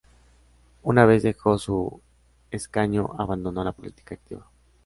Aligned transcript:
Una 0.81 1.05
vez 1.05 1.21
dejó 1.21 1.59
su 1.59 2.01
escaño, 2.49 3.11
abandonó 3.19 3.63
la 3.63 3.71
política 3.71 4.15
activa. 4.15 4.49